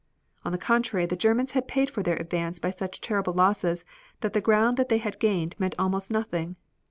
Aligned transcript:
On 0.43 0.51
the 0.51 0.57
contrary 0.57 1.05
the 1.05 1.15
Germans 1.15 1.51
had 1.51 1.67
paid 1.67 1.91
for 1.91 2.01
their 2.01 2.15
advance 2.15 2.57
by 2.57 2.71
such 2.71 3.01
terrible 3.01 3.33
losses 3.33 3.85
that 4.21 4.33
the 4.33 4.41
ground 4.41 4.77
that 4.77 4.89
they 4.89 4.97
had 4.97 5.19
gained 5.19 5.55
meant 5.59 5.75
almost 5.77 6.09
nothing. 6.09 6.55